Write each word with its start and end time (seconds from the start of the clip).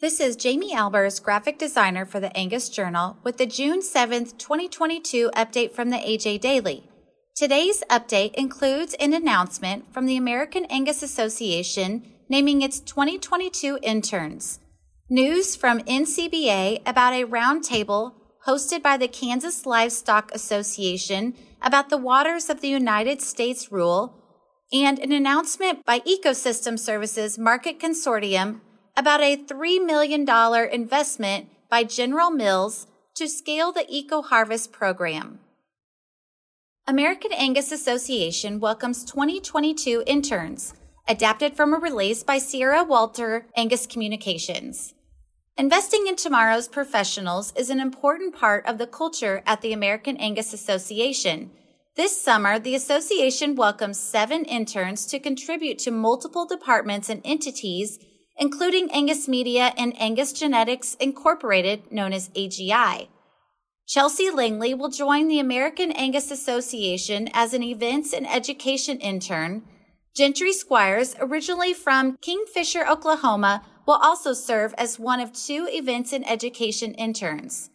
This 0.00 0.20
is 0.20 0.36
Jamie 0.36 0.76
Albers, 0.76 1.20
graphic 1.20 1.58
designer 1.58 2.06
for 2.06 2.20
the 2.20 2.34
Angus 2.36 2.68
Journal, 2.68 3.16
with 3.24 3.36
the 3.36 3.46
June 3.46 3.80
7th, 3.80 4.38
2022 4.38 5.32
update 5.34 5.72
from 5.72 5.90
the 5.90 5.96
AJ 5.96 6.40
Daily. 6.40 6.88
Today's 7.34 7.82
update 7.90 8.32
includes 8.34 8.94
an 9.00 9.12
announcement 9.12 9.92
from 9.92 10.06
the 10.06 10.16
American 10.16 10.66
Angus 10.66 11.02
Association 11.02 12.04
naming 12.28 12.62
its 12.62 12.78
2022 12.78 13.80
interns, 13.82 14.60
news 15.10 15.56
from 15.56 15.80
NCBA 15.80 16.82
about 16.86 17.12
a 17.12 17.26
roundtable 17.26 18.12
hosted 18.46 18.84
by 18.84 18.96
the 18.96 19.08
Kansas 19.08 19.66
Livestock 19.66 20.30
Association 20.32 21.34
about 21.60 21.90
the 21.90 21.98
Waters 21.98 22.48
of 22.48 22.60
the 22.60 22.68
United 22.68 23.20
States 23.20 23.72
rule, 23.72 24.14
and 24.72 25.00
an 25.00 25.10
announcement 25.10 25.84
by 25.84 25.98
Ecosystem 26.00 26.78
Services 26.78 27.36
Market 27.36 27.80
Consortium 27.80 28.60
about 28.98 29.20
a 29.20 29.36
$3 29.36 29.86
million 29.86 30.28
investment 30.72 31.48
by 31.70 31.84
General 31.84 32.32
Mills 32.32 32.88
to 33.14 33.28
scale 33.28 33.70
the 33.70 33.86
Eco 33.88 34.22
Harvest 34.22 34.72
program. 34.72 35.38
American 36.84 37.30
Angus 37.32 37.70
Association 37.70 38.58
welcomes 38.58 39.04
2022 39.04 40.02
interns, 40.04 40.74
adapted 41.06 41.54
from 41.54 41.72
a 41.72 41.78
release 41.78 42.24
by 42.24 42.38
Sierra 42.38 42.82
Walter 42.82 43.46
Angus 43.56 43.86
Communications. 43.86 44.94
Investing 45.56 46.08
in 46.08 46.16
tomorrow's 46.16 46.66
professionals 46.66 47.52
is 47.54 47.70
an 47.70 47.78
important 47.78 48.34
part 48.34 48.66
of 48.66 48.78
the 48.78 48.86
culture 48.88 49.44
at 49.46 49.60
the 49.60 49.72
American 49.72 50.16
Angus 50.16 50.52
Association. 50.52 51.52
This 51.94 52.20
summer, 52.20 52.58
the 52.58 52.74
association 52.74 53.54
welcomes 53.54 54.00
seven 54.00 54.44
interns 54.44 55.06
to 55.06 55.20
contribute 55.20 55.78
to 55.80 55.92
multiple 55.92 56.46
departments 56.46 57.08
and 57.08 57.20
entities 57.24 58.00
including 58.38 58.90
Angus 58.92 59.26
Media 59.28 59.72
and 59.76 60.00
Angus 60.00 60.32
Genetics 60.32 60.94
Incorporated, 61.00 61.90
known 61.90 62.12
as 62.12 62.28
AGI. 62.30 63.08
Chelsea 63.86 64.30
Langley 64.30 64.74
will 64.74 64.90
join 64.90 65.28
the 65.28 65.40
American 65.40 65.92
Angus 65.92 66.30
Association 66.30 67.28
as 67.32 67.54
an 67.54 67.62
events 67.62 68.12
and 68.12 68.28
education 68.28 68.98
intern. 68.98 69.62
Gentry 70.14 70.52
Squires, 70.52 71.16
originally 71.20 71.72
from 71.72 72.18
Kingfisher, 72.20 72.86
Oklahoma, 72.86 73.62
will 73.86 73.98
also 74.02 74.34
serve 74.34 74.74
as 74.76 74.98
one 74.98 75.20
of 75.20 75.32
two 75.32 75.66
events 75.70 76.12
and 76.12 76.28
education 76.28 76.92
interns. 76.94 77.70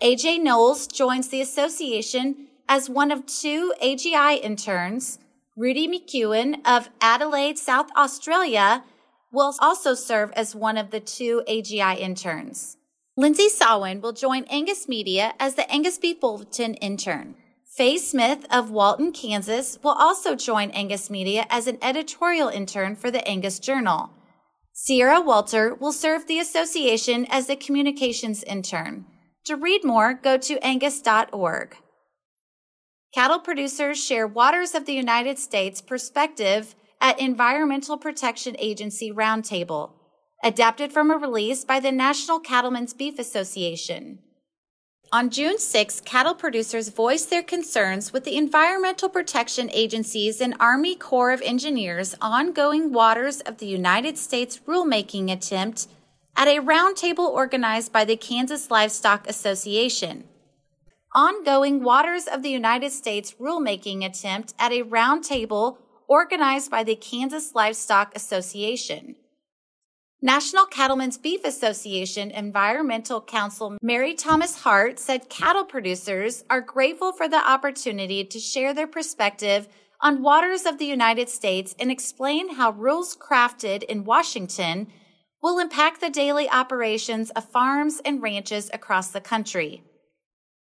AJ 0.00 0.40
Knowles 0.40 0.86
joins 0.86 1.28
the 1.28 1.40
association 1.40 2.46
as 2.68 2.88
one 2.88 3.10
of 3.10 3.26
two 3.26 3.74
AGI 3.82 4.40
interns. 4.40 5.18
Rudy 5.56 5.88
McEwen 5.88 6.64
of 6.64 6.88
Adelaide, 7.00 7.58
South 7.58 7.88
Australia, 7.96 8.84
will 9.32 9.54
also 9.60 9.94
serve 9.94 10.32
as 10.32 10.54
one 10.54 10.76
of 10.76 10.90
the 10.90 11.00
two 11.00 11.42
AGI 11.48 11.98
interns. 11.98 12.76
Lindsay 13.16 13.48
Sawin 13.48 14.00
will 14.00 14.12
join 14.12 14.44
Angus 14.44 14.88
Media 14.88 15.34
as 15.40 15.54
the 15.54 15.70
Angus 15.70 15.98
B. 15.98 16.14
Bulletin 16.14 16.74
intern. 16.74 17.34
Faye 17.76 17.98
Smith 17.98 18.46
of 18.50 18.70
Walton, 18.70 19.12
Kansas 19.12 19.78
will 19.82 19.92
also 19.92 20.34
join 20.34 20.70
Angus 20.70 21.10
Media 21.10 21.46
as 21.50 21.66
an 21.66 21.78
editorial 21.82 22.48
intern 22.48 22.96
for 22.96 23.10
the 23.10 23.26
Angus 23.26 23.58
Journal. 23.58 24.10
Sierra 24.72 25.20
Walter 25.20 25.74
will 25.74 25.92
serve 25.92 26.26
the 26.26 26.38
association 26.38 27.26
as 27.28 27.48
the 27.48 27.56
communications 27.56 28.44
intern. 28.44 29.04
To 29.46 29.56
read 29.56 29.84
more, 29.84 30.14
go 30.14 30.38
to 30.38 30.64
angus.org. 30.64 31.76
Cattle 33.14 33.40
producers 33.40 34.02
share 34.02 34.26
Waters 34.26 34.74
of 34.74 34.86
the 34.86 34.92
United 34.92 35.38
States 35.38 35.80
perspective 35.80 36.74
at 37.00 37.20
Environmental 37.20 37.96
Protection 37.96 38.56
Agency 38.58 39.12
Roundtable, 39.12 39.92
adapted 40.42 40.92
from 40.92 41.10
a 41.10 41.16
release 41.16 41.64
by 41.64 41.80
the 41.80 41.92
National 41.92 42.40
Cattlemen's 42.40 42.94
Beef 42.94 43.18
Association. 43.18 44.18
On 45.10 45.30
June 45.30 45.58
6, 45.58 46.02
cattle 46.02 46.34
producers 46.34 46.90
voiced 46.90 47.30
their 47.30 47.42
concerns 47.42 48.12
with 48.12 48.24
the 48.24 48.36
Environmental 48.36 49.08
Protection 49.08 49.70
Agency's 49.72 50.38
and 50.38 50.54
Army 50.60 50.94
Corps 50.94 51.32
of 51.32 51.40
Engineers' 51.40 52.14
ongoing 52.20 52.92
Waters 52.92 53.40
of 53.40 53.56
the 53.56 53.66
United 53.66 54.18
States 54.18 54.60
rulemaking 54.66 55.32
attempt 55.32 55.86
at 56.36 56.46
a 56.46 56.60
roundtable 56.60 57.30
organized 57.30 57.90
by 57.90 58.04
the 58.04 58.16
Kansas 58.16 58.70
Livestock 58.70 59.26
Association. 59.26 60.24
Ongoing 61.14 61.82
Waters 61.82 62.26
of 62.26 62.42
the 62.42 62.50
United 62.50 62.92
States 62.92 63.34
rulemaking 63.40 64.04
attempt 64.04 64.52
at 64.58 64.72
a 64.72 64.84
roundtable 64.84 65.78
organized 66.08 66.70
by 66.70 66.82
the 66.82 66.96
Kansas 66.96 67.54
Livestock 67.54 68.16
Association. 68.16 69.14
National 70.20 70.66
Cattlemen's 70.66 71.16
Beef 71.16 71.44
Association 71.44 72.32
Environmental 72.32 73.20
Counsel 73.20 73.76
Mary 73.80 74.14
Thomas 74.14 74.62
Hart 74.62 74.98
said 74.98 75.28
cattle 75.28 75.64
producers 75.64 76.42
are 76.50 76.60
grateful 76.60 77.12
for 77.12 77.28
the 77.28 77.36
opportunity 77.36 78.24
to 78.24 78.40
share 78.40 78.74
their 78.74 78.88
perspective 78.88 79.68
on 80.00 80.22
waters 80.22 80.66
of 80.66 80.78
the 80.78 80.86
United 80.86 81.28
States 81.28 81.76
and 81.78 81.90
explain 81.90 82.54
how 82.54 82.72
rules 82.72 83.16
crafted 83.16 83.84
in 83.84 84.04
Washington 84.04 84.88
will 85.40 85.60
impact 85.60 86.00
the 86.00 86.10
daily 86.10 86.50
operations 86.50 87.30
of 87.30 87.48
farms 87.48 88.00
and 88.04 88.20
ranches 88.20 88.70
across 88.72 89.10
the 89.10 89.20
country. 89.20 89.84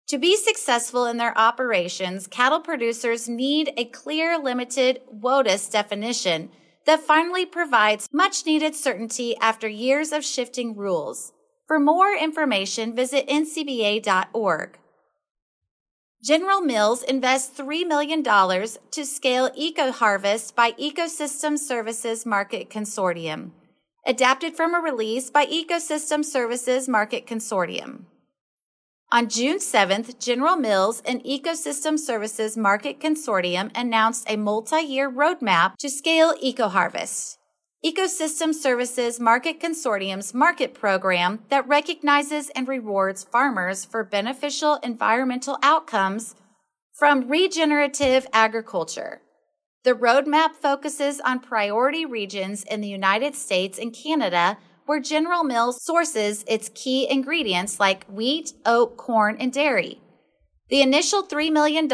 To 0.08 0.18
be 0.18 0.36
successful 0.36 1.06
in 1.06 1.16
their 1.16 1.36
operations, 1.36 2.28
cattle 2.28 2.60
producers 2.60 3.28
need 3.28 3.72
a 3.76 3.86
clear, 3.86 4.38
limited 4.38 5.00
WOTUS 5.12 5.68
definition 5.68 6.50
that 6.84 7.00
finally 7.00 7.44
provides 7.44 8.08
much 8.12 8.46
needed 8.46 8.76
certainty 8.76 9.36
after 9.38 9.66
years 9.66 10.12
of 10.12 10.24
shifting 10.24 10.76
rules. 10.76 11.32
For 11.66 11.80
more 11.80 12.14
information, 12.14 12.94
visit 12.94 13.26
ncba.org. 13.26 14.78
General 16.22 16.60
Mills 16.60 17.02
invests 17.02 17.58
$3 17.58 17.86
million 17.86 18.22
to 18.22 19.04
scale 19.04 19.50
Eco 19.56 19.90
Harvest 19.90 20.54
by 20.54 20.70
Ecosystem 20.72 21.58
Services 21.58 22.24
Market 22.24 22.70
Consortium. 22.70 23.50
Adapted 24.06 24.54
from 24.56 24.72
a 24.72 24.78
release 24.78 25.30
by 25.30 25.46
Ecosystem 25.46 26.24
Services 26.24 26.88
Market 26.88 27.26
Consortium. 27.26 28.04
On 29.12 29.28
June 29.28 29.58
7th, 29.58 30.18
General 30.18 30.56
Mills 30.56 31.00
and 31.06 31.22
Ecosystem 31.22 31.96
Services 31.96 32.56
Market 32.56 32.98
Consortium 32.98 33.70
announced 33.72 34.28
a 34.28 34.36
multi-year 34.36 35.08
roadmap 35.08 35.76
to 35.76 35.88
scale 35.88 36.34
EcoHarvest. 36.42 37.36
Ecosystem 37.84 38.52
Services 38.52 39.20
Market 39.20 39.60
Consortium's 39.60 40.34
market 40.34 40.74
program 40.74 41.38
that 41.50 41.68
recognizes 41.68 42.50
and 42.50 42.66
rewards 42.66 43.22
farmers 43.22 43.84
for 43.84 44.02
beneficial 44.02 44.80
environmental 44.82 45.56
outcomes 45.62 46.34
from 46.92 47.28
regenerative 47.28 48.26
agriculture. 48.32 49.20
The 49.84 49.94
roadmap 49.94 50.56
focuses 50.60 51.20
on 51.20 51.38
priority 51.38 52.04
regions 52.04 52.64
in 52.64 52.80
the 52.80 52.88
United 52.88 53.36
States 53.36 53.78
and 53.78 53.94
Canada 53.94 54.58
where 54.86 55.00
General 55.00 55.44
Mills 55.44 55.84
sources 55.84 56.44
its 56.48 56.70
key 56.74 57.06
ingredients 57.10 57.78
like 57.78 58.06
wheat, 58.06 58.52
oat, 58.64 58.96
corn, 58.96 59.36
and 59.38 59.52
dairy. 59.52 60.00
The 60.68 60.82
initial 60.82 61.22
$3 61.22 61.52
million 61.52 61.88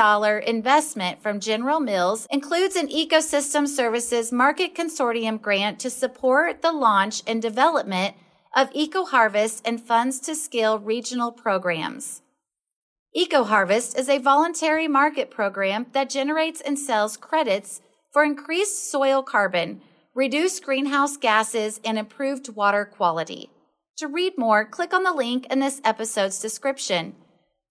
investment 0.47 1.23
from 1.23 1.41
General 1.41 1.79
Mills 1.79 2.27
includes 2.31 2.75
an 2.75 2.89
Ecosystem 2.89 3.69
Services 3.69 4.33
Market 4.33 4.75
Consortium 4.75 5.41
grant 5.43 5.79
to 5.81 5.91
support 5.91 6.63
the 6.63 6.73
launch 6.73 7.23
and 7.27 7.43
development 7.43 8.15
of 8.57 8.71
EcoHarvest 8.73 9.61
and 9.65 9.81
funds 9.81 10.21
to 10.21 10.35
scale 10.35 10.79
regional 10.79 11.33
programs. 11.33 12.23
EcoHarvest 13.15 13.99
is 13.99 14.09
a 14.09 14.19
voluntary 14.19 14.89
market 14.89 15.31
program 15.31 15.87
that 15.93 16.09
generates 16.09 16.63
and 16.63 16.79
sells 16.79 17.19
credits 17.19 17.83
for 18.11 18.25
increased 18.25 18.91
soil 18.91 19.23
carbon 19.23 19.83
reduced 20.15 20.65
greenhouse 20.65 21.17
gases, 21.17 21.81
and 21.85 21.99
improved 21.99 22.49
water 22.51 22.85
quality. 22.85 23.51
To 23.97 24.09
read 24.09 24.35
more, 24.37 24.65
click 24.65 24.93
on 24.93 25.03
the 25.03 25.13
link 25.13 25.47
in 25.51 25.61
this 25.61 25.81
episode's 25.85 26.41
description. 26.41 27.15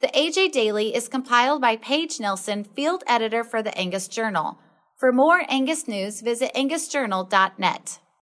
The 0.01 0.07
AJ 0.07 0.51
Daily 0.51 0.95
is 0.95 1.07
compiled 1.07 1.61
by 1.61 1.75
Paige 1.75 2.19
Nelson, 2.19 2.63
field 2.63 3.03
editor 3.05 3.43
for 3.43 3.61
the 3.61 3.77
Angus 3.77 4.07
Journal. 4.07 4.57
For 4.97 5.11
more 5.11 5.43
Angus 5.47 5.87
news, 5.87 6.21
visit 6.21 6.51
angusjournal.net. 6.55 7.99